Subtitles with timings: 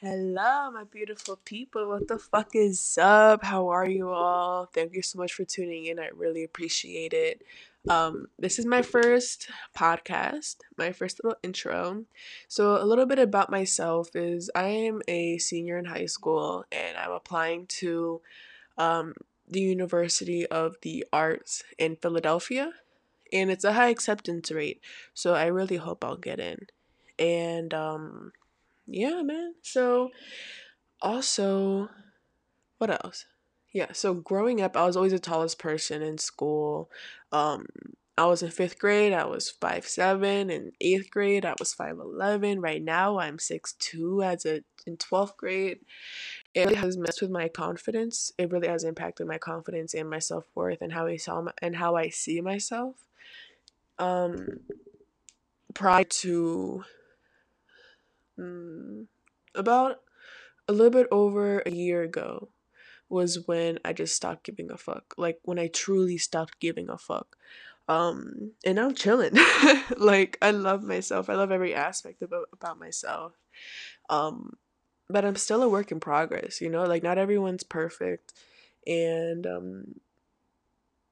[0.00, 1.88] Hello, my beautiful people.
[1.88, 3.44] What the fuck is up?
[3.44, 4.66] How are you all?
[4.66, 6.00] Thank you so much for tuning in.
[6.00, 7.42] I really appreciate it.
[7.88, 12.04] Um, this is my first podcast, my first little intro.
[12.48, 16.96] So, a little bit about myself is I am a senior in high school and
[16.98, 18.20] I'm applying to
[18.76, 19.14] um,
[19.48, 22.72] the University of the Arts in Philadelphia.
[23.32, 24.80] And it's a high acceptance rate,
[25.14, 26.66] so I really hope I'll get in.
[27.18, 28.32] And um,
[28.86, 29.54] yeah, man.
[29.62, 30.10] So
[31.00, 31.88] also,
[32.78, 33.26] what else?
[33.72, 36.90] Yeah, so growing up, I was always the tallest person in school.
[37.32, 37.66] Um,
[38.16, 40.48] I was in fifth grade, I was five seven.
[40.48, 42.60] In eighth grade, I was five eleven.
[42.60, 44.22] Right now, I'm six two.
[44.22, 45.80] As a in twelfth grade,
[46.54, 48.30] it really has messed with my confidence.
[48.38, 51.74] It really has impacted my confidence and my self worth and how I saw and
[51.74, 52.94] how I see myself.
[53.98, 54.60] Um,
[55.74, 56.84] prior to
[58.38, 59.06] mm,
[59.54, 60.00] about
[60.68, 62.48] a little bit over a year ago
[63.08, 65.14] was when I just stopped giving a fuck.
[65.18, 67.36] Like when I truly stopped giving a fuck.
[67.88, 69.34] Um and I'm chilling.
[69.98, 71.28] like I love myself.
[71.30, 73.34] I love every aspect about about myself.
[74.10, 74.54] Um
[75.08, 76.84] but I'm still a work in progress, you know?
[76.84, 78.32] Like not everyone's perfect
[78.86, 79.94] and um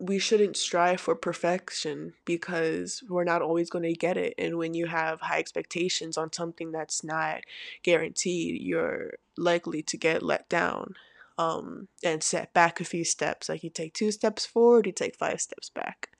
[0.02, 4.34] we shouldn't strive for perfection because we're not always going to get it.
[4.36, 7.42] And when you have high expectations on something that's not
[7.84, 10.94] guaranteed, you're likely to get let down
[11.38, 13.48] um, and set back a few steps.
[13.48, 16.10] Like you take two steps forward, you take five steps back.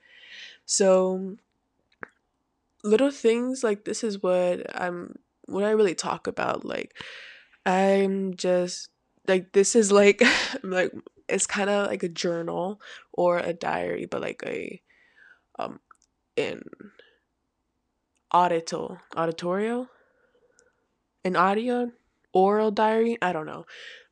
[0.65, 1.39] So,
[2.85, 6.65] little things like this is what I'm, what I really talk about.
[6.65, 6.97] Like,
[7.67, 8.91] I'm just
[9.27, 10.23] like this is like
[10.63, 10.93] I'm like
[11.33, 12.81] it's kind of like a journal
[13.13, 14.81] or a diary, but like a
[15.59, 15.81] um
[16.37, 16.63] in
[18.33, 19.89] audito auditorio
[21.25, 21.93] an audio?
[22.33, 23.19] Oral diary?
[23.21, 23.67] I don't know.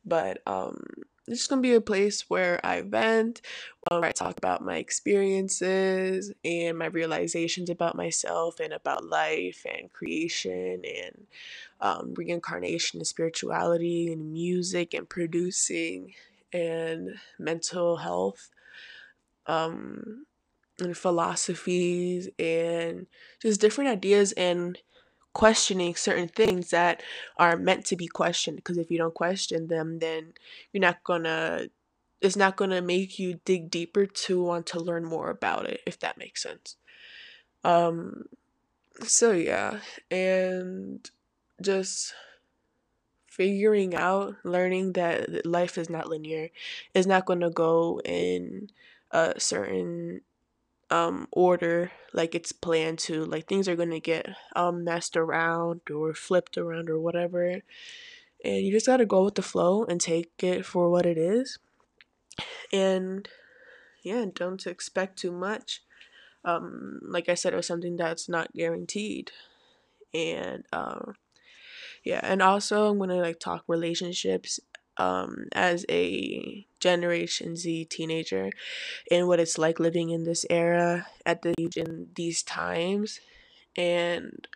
[0.05, 0.83] But um
[1.27, 3.41] this is gonna be a place where I vent,
[3.89, 9.93] where I talk about my experiences and my realizations about myself and about life and
[9.93, 11.27] creation and
[11.79, 16.13] um, reincarnation and spirituality and music and producing
[16.53, 18.49] and mental health
[19.47, 20.25] um,
[20.79, 23.07] and philosophies and
[23.41, 24.79] just different ideas and
[25.33, 27.01] questioning certain things that
[27.37, 30.33] are meant to be questioned because if you don't question them then
[30.73, 31.67] you're not gonna
[32.21, 35.99] it's not gonna make you dig deeper to want to learn more about it if
[35.99, 36.75] that makes sense.
[37.63, 38.25] Um
[39.03, 39.79] so yeah
[40.11, 41.09] and
[41.61, 42.13] just
[43.31, 46.49] figuring out learning that life is not linear
[46.93, 48.69] is not going to go in
[49.11, 50.21] a certain
[50.91, 56.13] um order like it's planned to like things are gonna get um messed around or
[56.13, 57.61] flipped around or whatever.
[58.43, 61.59] And you just gotta go with the flow and take it for what it is.
[62.73, 63.27] And
[64.03, 65.83] yeah don't expect too much.
[66.45, 69.31] Um like i said it was something that's not guaranteed.
[70.13, 71.13] And uh
[72.03, 74.59] yeah and also i'm gonna like talk relationships
[74.97, 78.51] um, as a Generation Z teenager
[79.11, 83.19] and what it's like living in this era at the in these times,
[83.77, 84.47] and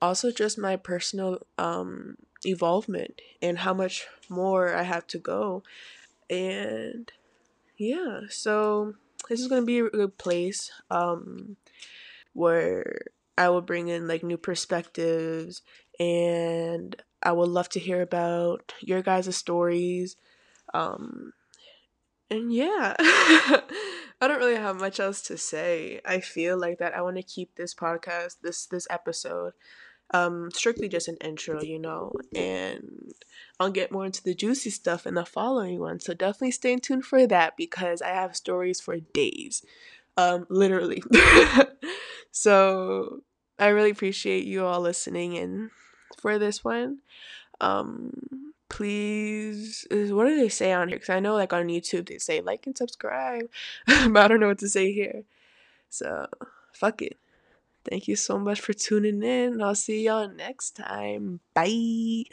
[0.00, 5.62] also just my personal um, evolvement and how much more I have to go.
[6.30, 7.10] And
[7.78, 8.94] yeah, so
[9.28, 11.56] this is gonna be a good place um,
[12.34, 13.00] where
[13.38, 15.62] I will bring in like new perspectives
[16.00, 20.16] and I would love to hear about your guys' stories.
[20.74, 21.32] Um,
[22.30, 23.62] and yeah, I
[24.20, 26.00] don't really have much else to say.
[26.04, 29.52] I feel like that I want to keep this podcast, this this episode,
[30.12, 33.14] um, strictly just an intro, you know, and
[33.60, 36.00] I'll get more into the juicy stuff in the following one.
[36.00, 39.64] So definitely stay tuned for that because I have stories for days,
[40.16, 41.02] um, literally.
[42.32, 43.22] so
[43.58, 45.70] I really appreciate you all listening and
[46.18, 46.98] for this one.
[47.60, 50.98] Um, please, what do they say on here?
[50.98, 53.48] Because I know, like on YouTube, they say like and subscribe,
[53.86, 55.24] but I don't know what to say here.
[55.90, 56.26] So,
[56.72, 57.16] fuck it.
[57.88, 59.62] Thank you so much for tuning in.
[59.62, 61.40] I'll see y'all next time.
[61.54, 62.24] Bye.